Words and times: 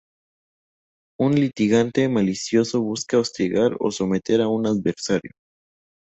Un 1.19 1.35
litigante 1.35 2.09
malicioso 2.09 2.81
busca 2.81 3.19
hostigar 3.19 3.77
o 3.79 3.91
someter 3.91 4.41
a 4.41 4.47
un 4.47 4.65
adversario. 4.65 5.29